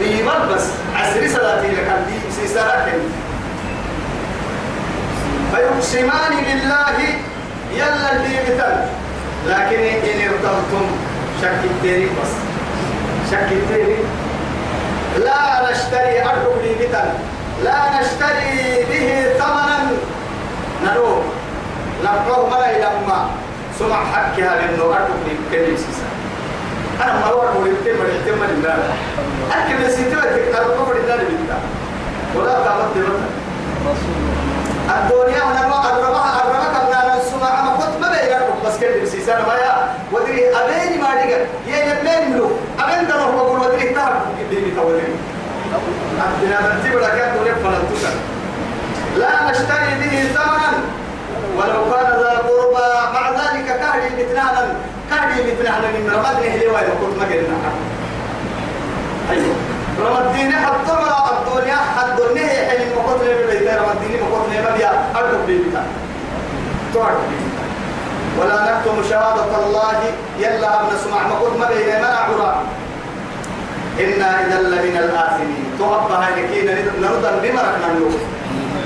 [0.00, 0.66] بيمر بس
[0.96, 3.00] عسر صلاتي لكلا ديبسي سنة كن
[5.54, 6.98] فيقسمان بالله
[7.72, 8.76] يلا اللي بتل
[9.46, 10.86] لكن إن ارتبتم
[11.42, 12.32] شك التيري بس.
[13.30, 13.96] شك التيري
[15.24, 17.08] لا نشتري أرض لي بتل
[17.64, 19.78] لا نشتري به ثمنا.
[20.84, 21.22] نروح.
[22.04, 23.30] نقوه ملا لما.
[23.78, 26.06] سمع حكها لأنه أركب بكلم سيسا
[27.04, 28.78] أنا ما أروح التم التم لله
[29.52, 31.58] أكل السيتوة تكتب كفر لله
[32.36, 33.28] ولا قامت دمتها
[33.86, 34.18] رسول
[34.90, 38.54] الدنيا هنا ما أدرمها أدرمها كنا نسمع ما كنت ما بيجرب
[39.28, 43.32] بس كده بسيسان ما يا ودري أبين ما دقة يا يبين له أبين ده هو
[43.36, 45.16] بقول ودري تعرف كده بتقولين
[46.20, 48.12] عندنا ترتيب لك تقول فلتوك
[49.18, 50.78] لا نشتري به ثمنا.
[51.56, 54.74] ولو كان ذا قربى مع ذلك كهدي مثلنا
[55.10, 57.58] كهدي مثلنا من رمضان هلي وين؟ كنت ما قلنا.
[59.30, 59.54] أيوه.
[60.00, 62.68] رمضان حتى ما الدنيا حد الدنيا.
[62.68, 65.82] حين ما كنت لي بيت رمضان ما كنت لي بيا أركب بيتا
[66.94, 67.16] تعرف
[68.40, 70.00] ولا نكتم شهادة الله.
[70.38, 72.62] يلا ابن سمع ما كنت ما بين منع عرا
[74.00, 75.64] إنا إذا لمن الآثمين.
[75.78, 78.14] تهب هاي كينا نرد بمركنا النور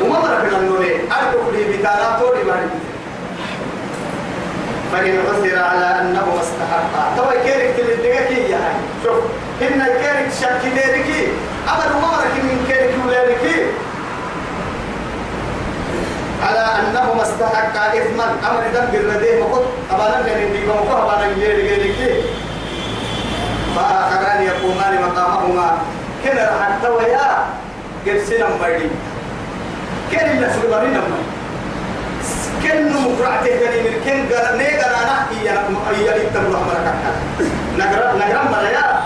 [0.01, 0.85] وما مركنا النور
[1.17, 2.69] أركب لي بيتا توري باري
[4.93, 8.61] فإن عثر على أنه استحق تو كيرك تلدقك يا
[9.05, 9.25] شوف
[9.63, 11.29] إن كيرك شك ديرك
[11.69, 13.45] أمر مرك من كيرك ولادك
[16.43, 21.69] على أنه ما استحق إثما أمر دم بالرديه مقط أبانا كان يدي بمقط أبانا يلي
[21.69, 22.25] غيرك
[23.77, 25.79] فآخران يقومان مقامهما.
[26.25, 27.47] كنا رح تويا
[28.07, 28.89] قرسنا مبردي
[30.13, 31.23] كان الناس يقولون نمبر
[32.63, 35.51] كن مقرعته كان يمكن قال نيجا أنا هي
[35.97, 36.95] هي اللي تبغى مركا
[37.79, 39.02] نقرأ نقرأ مريا.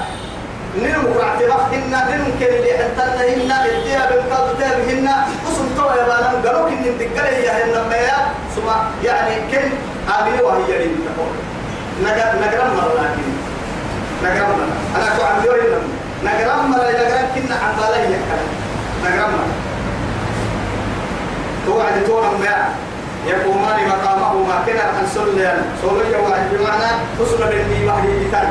[0.84, 5.08] وقت إن نيرو كن اللي حتى إن الديا بالقلب ده بهن
[5.46, 8.18] قسم تو يا بانا قالوا كن الدكالة هي هن ميا
[8.56, 8.68] ثم
[9.04, 9.68] يعني كن
[10.08, 11.32] أبي وهي اللي تقول
[12.04, 13.28] نقرأ نقرأ مرة لكن.
[14.24, 14.76] نقرأ مرة.
[14.96, 15.62] أنا كو عم يوري
[16.24, 18.50] نقرأ مرة نقرأ كن عم بالله يكلم
[19.04, 19.48] نقرأ مرة.
[21.66, 22.68] توعد تونا ما
[23.26, 28.48] يقومان مقامهما كنا عن سلم سولي واحد بمعنى حسن بالني وحي بتان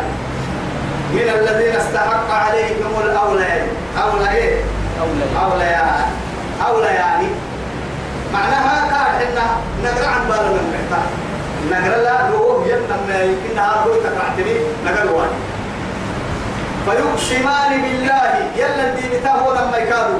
[1.15, 3.61] من الذين استحق عليهم الأولى
[4.03, 4.61] أولى إيه؟
[5.01, 6.05] أولى أولى يعني
[6.67, 7.27] أولى يعني
[8.33, 9.37] معناها كان إن
[9.83, 11.07] نقرأ عن بال من محتاج
[11.71, 15.29] نقرأ لا روح يمنا يمكن هذا روح تقرأتني نقرأ واحد
[16.85, 20.19] فيقسمان بالله يلا دي بتاهو لما يكادوا.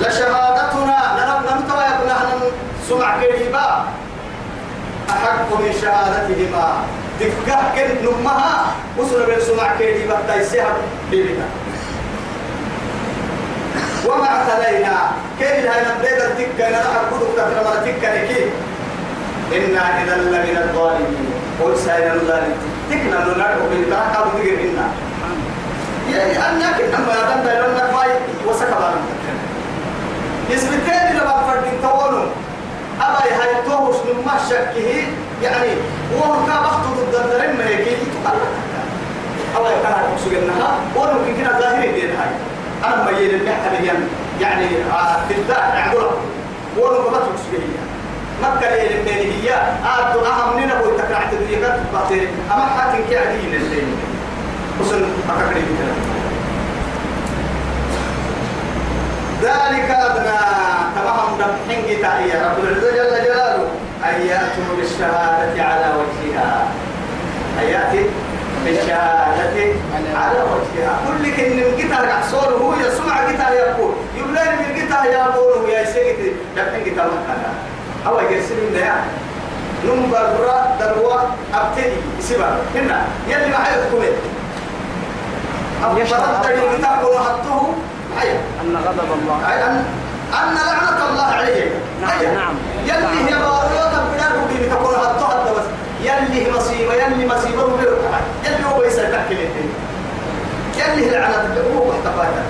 [0.00, 0.98] لشهادتنا
[1.40, 2.40] نمتوى يقول نحن
[2.88, 3.84] سمع كريبا
[5.10, 6.84] أحق من شهادتهما.
[7.20, 8.66] دكه كن نمها
[8.98, 10.76] وصل بين سمع كريبا تيسيها
[11.10, 11.44] بيبنا
[14.06, 14.96] وما اعتلينا
[15.38, 18.44] كيف هاي نبدأ تكا نرى كدك تترمى تكا نكي
[19.56, 21.26] إنا إذا لمن الظالمين.
[21.62, 22.56] قل سائر الظالمين
[22.90, 24.88] تكنا ننرى وبنتاكا بذكر إنا
[26.12, 28.10] يعني أنك أما يدن بيرون نفاي
[28.46, 28.94] وسكبا
[30.50, 32.26] يثبتين لما فرد تولوا
[33.00, 35.02] أبا هاي توهش من ما شكه
[35.42, 35.68] يعني
[36.16, 37.90] وهم كان بخطو ضد الدرم ما يجي
[38.24, 38.52] تقلق.
[39.56, 42.30] أبا يكون هاي مقصود إنها وهم ممكن كنا ظاهرين دين هاي.
[42.84, 43.36] أنا ما يجي
[43.80, 44.08] بيان
[44.40, 44.68] يعني
[45.28, 46.10] في الداء يعدوها
[46.78, 47.86] وهم ما تقصد هي.
[48.42, 49.54] مكة اللي بين هي
[49.98, 53.96] أدو أهم نينا بو تكرعت الدنيا قد تبطير أما حاكم كي عدين الدين
[54.80, 55.96] وصل أكاكري بكلام
[59.42, 60.38] ذلك أدنى.
[60.96, 63.68] تمام دمحين قتائية رب العزة جل جلاله.
[64.10, 66.68] أن يأتوا بالشهادة على وجهها.
[67.62, 68.06] أن يأتي
[68.64, 69.72] بالشهادة
[70.14, 71.00] على وجهها.
[71.08, 73.94] كل كن قتال يحصل هو يسمع قتال يقول.
[74.16, 76.32] يبلغ من قتال يقول يا سيدي.
[76.56, 77.52] دمحين قتال مكانا
[78.06, 79.10] أو يرسل من يعني
[79.84, 81.20] نم برا دروا
[81.54, 81.96] أبتدي.
[82.20, 83.04] سبا هنا.
[83.28, 84.16] يلي ما حيث كمين
[85.84, 87.74] أفضل الطريق تأكل حطه.
[88.60, 89.36] أن غضب الله.
[90.32, 91.70] أن لعنة الله عليه.
[92.02, 92.34] نعم،.
[92.34, 92.54] نعم.
[92.84, 95.64] يلي هي بارات بلاد بي تكون حطها بس
[96.00, 97.98] يلي هي مصيبة يلي مصيبة وبيرك
[98.44, 102.42] يلي هو بيسأل تحكي يلي هي لعنة هو محتفاتا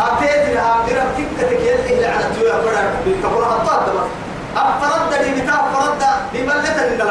[0.00, 4.10] أبتدي لها قرب تكتك يلي هي لعنة يا بلاد بي تكون حطها بس
[4.56, 6.02] أفرد لي بتاع فرد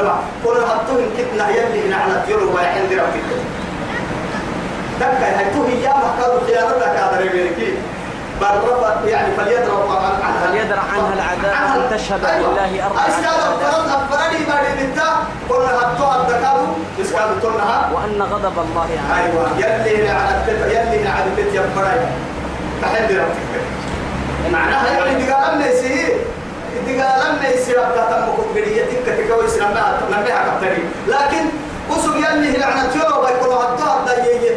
[0.08, 3.44] البع كل حطوه كتنا يلي لعنة يلو ويحين قرب تكتك
[5.00, 7.74] دكا هاي تو هي محكاد خيانتك هذا رجلك
[8.42, 10.48] بالرفع يعني فليدروا عنها.
[10.48, 15.10] فليدرع عنها العذاب أن تشهد بالله أربع أستاذ فرد أفرادي بعد بنتا
[15.50, 16.68] كل هتو الدكادو
[17.02, 19.50] إسكاد تونها وأن غضب الله عليه أيوة.
[19.58, 22.00] يلي على التف يلي على البيت يا فراي
[22.82, 23.62] تحدي ربك.
[24.54, 25.66] معناها يعني دقالنا
[26.90, 31.46] يسيه دقالنا يسيه أبدا تمكت بريتك كتكوي سلمنا نبيها كبتري لكن
[31.90, 34.56] وسو يلي لعنة يوم بيكون هتو هدا يي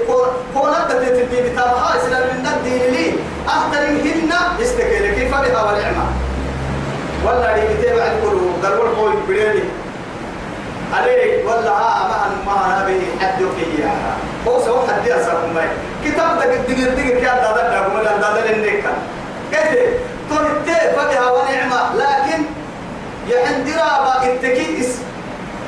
[0.55, 3.13] كون هدا تتبي بتابها إسلام من الدين لي
[3.49, 6.05] أهترمهن استكيل كيف بها ونعمة
[7.27, 9.63] ولا اللي كتاب عن قلوب قالوا القوي بريني
[10.95, 13.41] عليه ولا ها ما ما به حد
[13.79, 13.91] يا
[14.49, 15.63] هو سوى حد يسر ما
[16.05, 18.93] كتاب دقيق دقيق كان ده ده ده ده ده للنكا
[19.53, 19.83] كده
[20.67, 22.43] تهت فبها ونعمة لكن
[23.29, 24.87] يعند رابا التكي إس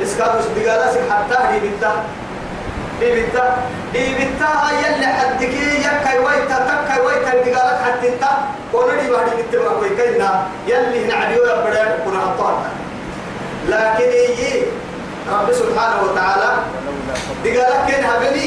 [0.03, 2.05] اسكابوس دقالاسك حتى هي بتا
[3.01, 3.57] هي بتا
[3.95, 8.25] هي بتا هاي اللي حدك يكاي ويتا تكاي ويتا دقالك حتى انت
[8.73, 12.71] ونري بعد بتا ما كوي كينا يلي نعديو يبدا كنا حطوها.
[13.69, 14.63] لكن هي
[15.33, 16.51] رب سبحانه وتعالى
[17.45, 18.47] دقالك كين هبني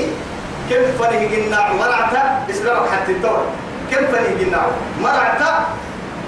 [0.70, 3.46] كم فنه جنا مرعتا اسلامك حتى الدور
[3.92, 4.62] كم فنه جنا
[5.02, 5.66] مرعتا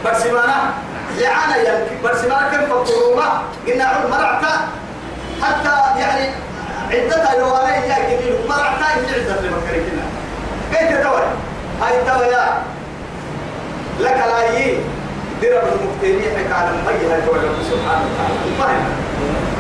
[0.06, 0.74] برسمانا
[1.18, 4.68] لعانا يلقي برسمانا كم فقروما جنا مرعتا.
[5.44, 6.30] حتى يعني
[6.92, 8.36] عدتها يوانا يا جميل.
[8.50, 10.06] مرعتا يجي عدة لمكركنا
[10.72, 11.24] كيف تدور
[11.82, 12.46] هاي الدوايا
[14.00, 14.78] لك لا يي.
[15.42, 18.38] درب المكتيني حكى على المي هاي دولة سبحانه وتعالى.
[18.60, 18.86] فاهم؟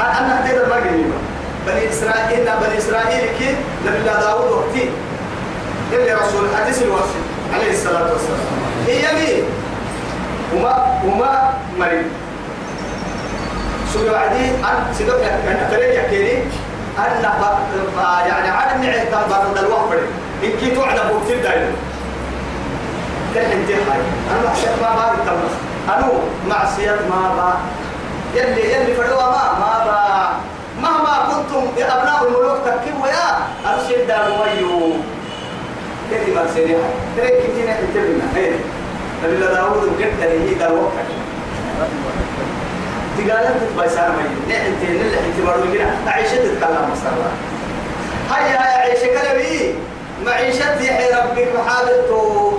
[0.01, 1.13] أنا هدير المجنين
[1.67, 4.89] بني إسرائيل بني إسرائيل كي نبي داود وقتي.
[5.93, 7.19] اللي رسول حديث الوصي
[7.53, 8.47] عليه الصلاة والسلام.
[8.87, 9.43] هي مين
[10.53, 12.05] وما وما مريض.
[13.93, 16.43] سوى وعدي أن سيدوك أن تريد يحكيني؟
[16.97, 17.21] أن
[18.27, 19.99] يعني عدم عهد بعض الوقت
[20.43, 21.71] إن كنت على بوكتير دايما
[23.35, 23.89] تحن تحن
[24.31, 25.53] أنا معصية ما با التمس
[25.89, 26.07] أنا
[26.49, 27.53] معصية ما با.
[28.35, 30.29] يلي يلي فدوا ما ما با.
[30.81, 33.29] مهما كنتم بأبناء الملوك تكيبوا يا.
[33.65, 34.93] أرشد دارويو
[36.09, 38.25] كيف ما سيريها ترى كنتي نحن تبنا
[39.23, 40.91] نبي داود قد هي داروك
[43.17, 47.09] تقالت بيسار مي نحن تين اللي اعتبروا كده عيشة تتكلم مصر
[48.31, 49.75] هيا هيا عيشة كلامي
[50.25, 52.57] معيشة يحيى ربك وحالته.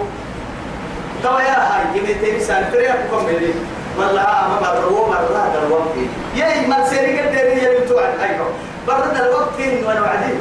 [1.23, 2.71] توا يا هاي جميل تاني سان.
[2.73, 3.55] تريا بكم بلي
[3.99, 5.94] والله ما بدروا مرة دروك
[6.37, 8.47] يا ما سيري قد دري يا بتوع أيوه
[8.88, 10.38] برد الوقت وأنا وعدين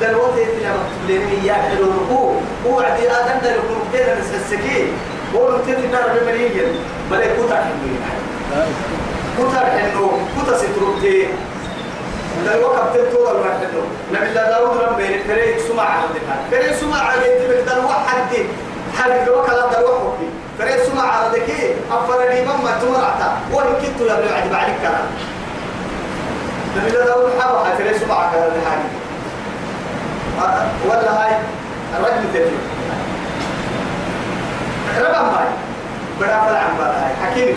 [0.00, 2.34] دلوقت إنت لما تقولين يا حلو ركوع
[2.66, 4.86] هو عدي آدم دلوقت نقدر نسسكين
[5.34, 6.74] هو نقدر نار بمليين
[7.10, 8.00] ملك كتر حلوين
[9.38, 11.26] كتر حلو كتر ستروكتي
[12.46, 17.48] دلوقت بتطول ما حلو نبي الله داود رب بين فريق سمع عندنا فريق سمع عندنا
[17.48, 18.36] بقدر واحد
[18.98, 20.16] حد وكلا دلوقت
[20.58, 21.50] فريق سمع عندك
[21.92, 25.06] أفرني مما تمرعتا وإن كنت لم يعد بعد كلام
[26.76, 28.90] نبي الله داود حبها فريق سمع كذا الحاجة
[30.88, 31.32] ولا هاي
[31.98, 32.56] الرجل تبي
[36.20, 37.56] بڑا فلا عم هاي حكيم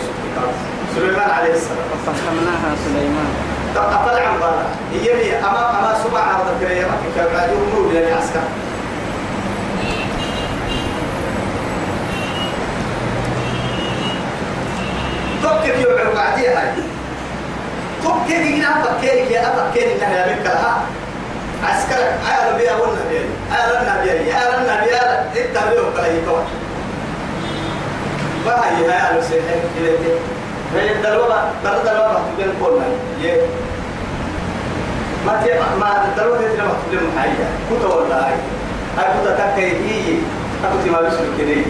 [0.95, 3.31] سليمان عليه السلام ففهمناها سليمان
[3.75, 8.39] أفلا عم بالا يلي أما أما سبع عرض كريم كتاب عدو نور لني عسكر
[15.43, 16.71] توكك يوعد بعدي هاي
[18.03, 20.81] توكك يجينا فكيرك يا أفكير إنها يا بك لها
[21.63, 26.62] عسكرك عيال بيا ولا بيا عيال بيا عيال بيا انت بيا ولا يكون
[28.45, 29.43] ما هي هاي على سيح
[29.79, 29.91] كده
[30.75, 32.85] هي الدلوبة برد الدلوبة تبين كل ما
[33.21, 33.41] يه
[35.25, 38.33] ما تي ما الدلوبة تبين ما تبين محيا كنت ولا هاي
[38.97, 40.15] هاي كنت تكاي هي
[40.65, 41.61] أكو تما بسول كده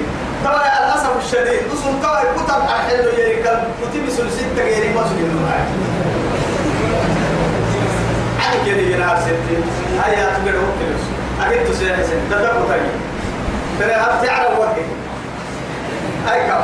[0.45, 5.31] طبعا الأسف الشديد نصون طبعا كنت أحلو يري كان كنت بسول ستة غيري ما سجل
[5.43, 5.63] معي.
[8.39, 9.55] عن كده ينار ستي
[9.99, 11.03] هاي أتبع وكلس
[11.41, 12.89] أكيد تسيح سن تدبر تاني
[13.79, 14.85] ترى هتعرف وجهي
[16.27, 16.63] هاي كم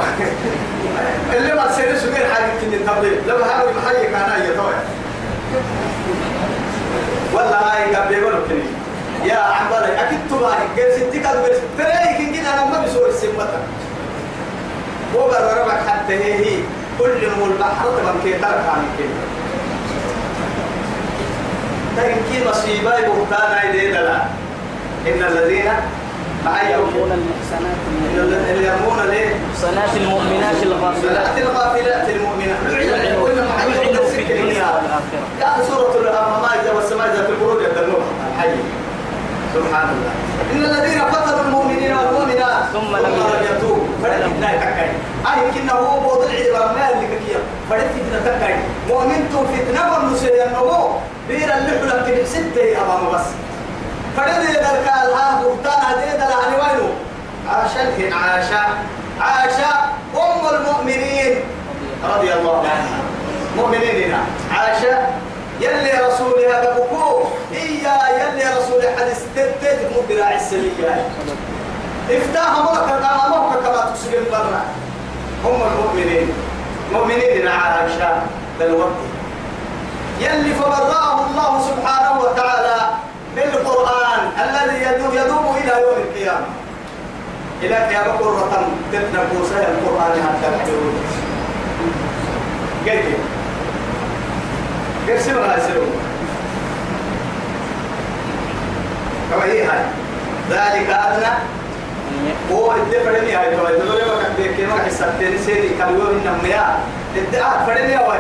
[1.38, 4.72] اللي ما تصير سجل حاجة كني تبلي لما هاي محيي كان هاي طوع
[7.34, 8.64] ولا هاي قبل يقولوا كني.
[9.30, 13.60] يا عمبالي أكيد تبارك قال ستي قد بس ترى يمكن كده أنا ما بسوي السمتة
[15.16, 16.60] وبر ربك حتى هي هي.
[17.00, 19.20] كل مول البحر تبقى كي ترك عن كده
[21.98, 24.22] تنكي مصيبة بهتانا إليه لا.
[25.08, 25.72] إن الذين
[26.72, 27.80] يرمون المحسنات
[28.68, 31.38] يرمون ليه؟ المحسنات المؤمنات الغافلات.
[31.38, 32.58] الغافلات المؤمنات.
[32.68, 35.26] لعنوا في الدنيا والآخرة.
[35.42, 38.56] يا سورة الأمامات والسماء ذات البرود يتنوها الحي
[39.56, 40.12] سبحان الله
[40.54, 43.14] إن الذين فتنوا المؤمنين والمؤمنات ثم لم
[43.52, 43.86] يتوبوا.
[44.04, 44.90] فلن لا تكاي
[45.28, 48.56] أي يمكن هو بود العلم ما اللي كيا فلن فتنة تكاي
[48.90, 53.04] مؤمن تو فتنة والنسي أنه بير اللي حلم كده ستة أمام
[54.18, 56.94] بس فلن ذلك الها بهتان هذه دلعني وينه
[57.50, 58.64] عاشا عاشا
[59.22, 59.72] عاشا
[60.16, 61.36] أم المؤمنين.
[62.04, 63.00] رضي الله عنها.
[63.58, 64.24] مؤمنين هنا.
[64.54, 65.08] عاشا
[65.60, 71.06] يلي رسولي هذا بكو إيا يلي رسولي حديث تتت مبراع السلية
[72.10, 74.62] افتح مرك أمامك كما تسجن برا.
[75.46, 76.34] هم المؤمنين.
[76.94, 78.22] مؤمنين عائشة
[78.60, 79.00] بالوقت.
[80.20, 82.78] يلي فبرأه الله سبحانه وتعالى
[83.40, 86.46] بالقرآن الذي يدوم, يدوم إلى يوم القيامة.
[87.62, 90.96] إلى يا بكر رتم تتنبو سهل القرآن حتى تحضرون
[92.86, 93.06] كيف
[95.08, 95.92] كيف سمع يسلون
[99.32, 99.80] كما هي هاي.
[100.50, 101.34] ذلك أدنى.
[102.52, 106.78] هو الدفرني هاي تو يدور ما كان بيك ما حسبتني سيدي كان يقول إنه مياه.
[107.16, 108.20] الدعاء فرني هاي.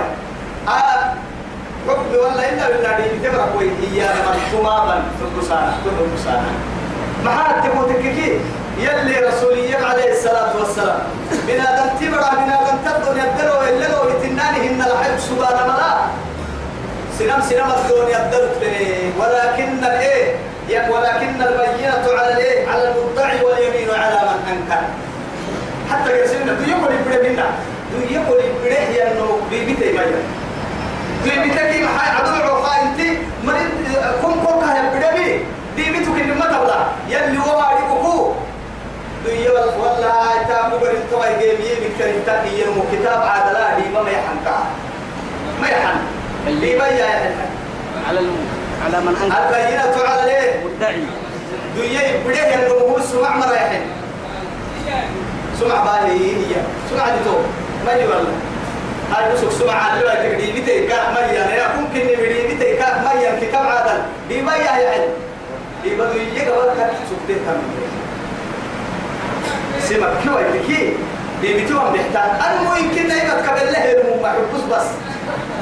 [1.87, 6.51] حب ولا إلا بالله دي تبرك وي هي مرحوما بن تبصانا تبصانا
[7.25, 8.39] ما حد تقول تككي
[8.79, 10.99] يلي رسولي عليه الصلاة والسلام.
[11.47, 15.95] بنا دم تبرع بنا دم تبدو يدروا إلا لو يتناني هن الحب سبحان الله.
[17.19, 18.61] سنم سنم الدنيا الدرت
[19.19, 20.35] ولكن الإيه؟
[20.89, 24.83] ولكن البينة على الإيه؟ على المدعي واليمين على من أنكر.
[25.91, 27.47] حتى يرسلنا دو يقول يبره منا.
[27.91, 29.97] دو يقول يبره هي انه بيبيتي
[31.25, 32.99] ما حي عدو عوقا انت
[33.43, 33.69] مريد
[34.21, 35.45] كم كم كه يبره بي
[35.75, 38.33] بيبيتك اللي ما تبلا يلي هو عليكو
[39.25, 44.57] دو يقول والله تابو بريد كما يجيبي بكتير تاكي يرمو كتاب عدلا دي ما يحنكا
[45.61, 45.97] ما يحن
[46.47, 47.35] اللي بيا
[48.07, 48.37] على الم...
[48.85, 51.03] على من أنكر البينة على الايه؟ مدعي
[51.77, 53.81] دنيا انه هو سمع مريحين
[55.59, 56.55] سمع بالي هي
[56.89, 57.37] سمع دي تو
[57.85, 58.48] ما والله
[59.11, 63.21] هاي بس سمع على الوقت دي بيتي كا ما يا ممكن نبدي بيتي كا ما
[63.21, 65.07] يا كتاب عدل دي ما يا يا
[65.83, 67.59] دي بدو يجي قبل كان سكتي كم
[69.81, 70.93] سمع كيو يدكي
[71.41, 74.87] دي بيتو عم بيحتاج أنا مو يمكن نايمة قبل له المو بس بس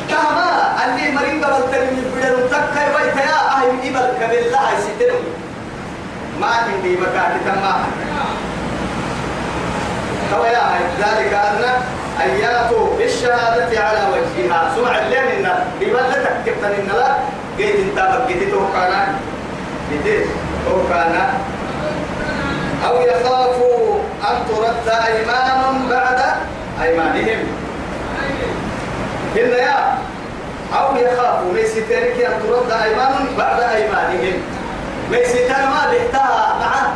[0.10, 5.24] كما اللي مريم قبل ترمي بدل تكاي بيت يا أهل إبل قبل لها يسدرم
[6.42, 7.86] ما عندي مكان تما
[10.32, 11.34] تو يا ذلك
[12.18, 14.72] أن أيات بالشهادة على وجهها.
[14.76, 15.50] سمع اللين إن
[15.82, 17.16] ببلتك كتن إن لا.
[17.58, 19.08] جيت انت بقيت توقعنا.
[19.92, 20.26] جيت
[20.66, 21.30] توقعنا.
[22.88, 24.00] أو يخافوا
[24.30, 26.20] أن ترد أيمان بعد
[26.84, 27.44] أيمانهم.
[29.36, 29.98] هن يا.
[30.80, 31.54] أو يخافوا.
[31.54, 34.34] ليس تلك أن ترد أيمان بعد أيمانهم.
[35.12, 36.94] ليس ما بيحتاها معه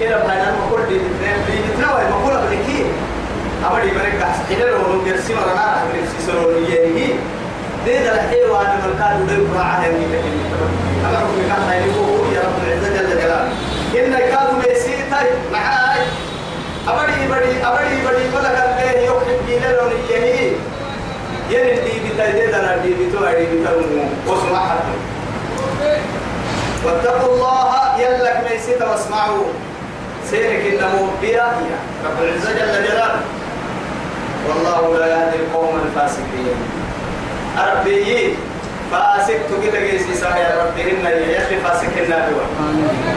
[0.00, 2.84] كده بهاي أنا بقول دي دي بتنوى بقول أبلكي
[3.66, 7.12] أمري بريك حين لو نرسي مرنا نحن نرسي سرور يهي.
[7.86, 10.34] ده ده الحيوة أنا ملكان ودي براعة هني لكن
[11.08, 13.50] أنا رب مكان هاي هو يا رب العزة جل جلاله.
[13.94, 16.00] إن كانوا ميسيتاي معاي.
[16.88, 20.50] أبدي بدي أبدي بدي ولا كان له يخرج بينا لو يهي.
[21.50, 23.72] ين دي بتاعي ده دي بتوع دي بتوع
[24.26, 24.94] واسمع حتى
[26.84, 29.44] واتقوا الله يلك ميسيت واسمعوا.
[30.30, 31.52] سيرك إنه بيا
[32.04, 33.20] رب العزة جل جلاله.
[34.48, 36.56] والله لا يهدي القوم الفاسقين.
[37.58, 38.34] أربي
[38.92, 42.34] فاسق تجد جيسي سما يا ربي إن يخلي فاسق النبي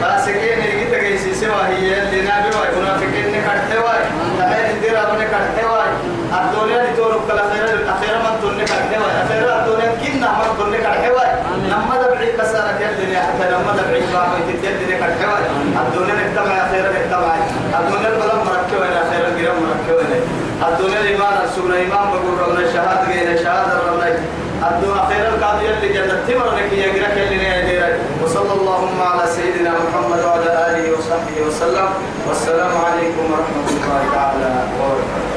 [0.02, 2.50] فاسقين يجد جيسي سما هي اللي نبي
[2.80, 3.92] منافقين نكرتوا.
[4.38, 5.82] تحيل الدير أبني كرتوا
[6.38, 11.24] الدنيا دي تورك الأخيرة الأخيرة من توني كرتوا الأخيرة الدنيا كنا من توني كرتوا
[11.70, 15.38] لما دبعي كسرت الدنيا حتى لما دبعي باقي تدي الدنيا كرتوا
[15.86, 17.34] الدنيا نكتمع أخيرا نكتمع
[17.80, 20.20] الدنيا البلد مركبة أخيرا جرام مركبة.
[20.68, 24.08] الدنيا الإيمان السمنا إيمان بقول ربنا شهادة غير شهادة ربنا
[24.68, 26.24] الدنيا خير القاضي اللي جنة.
[26.28, 31.88] تمر لك يقرأك اللي نديرك وصلى اللهم على سيدنا محمد وعلى آله وصحبه وسلم.
[32.28, 34.50] والسلام عليكم ورحمة الله تعالى
[34.80, 35.29] وبركاته.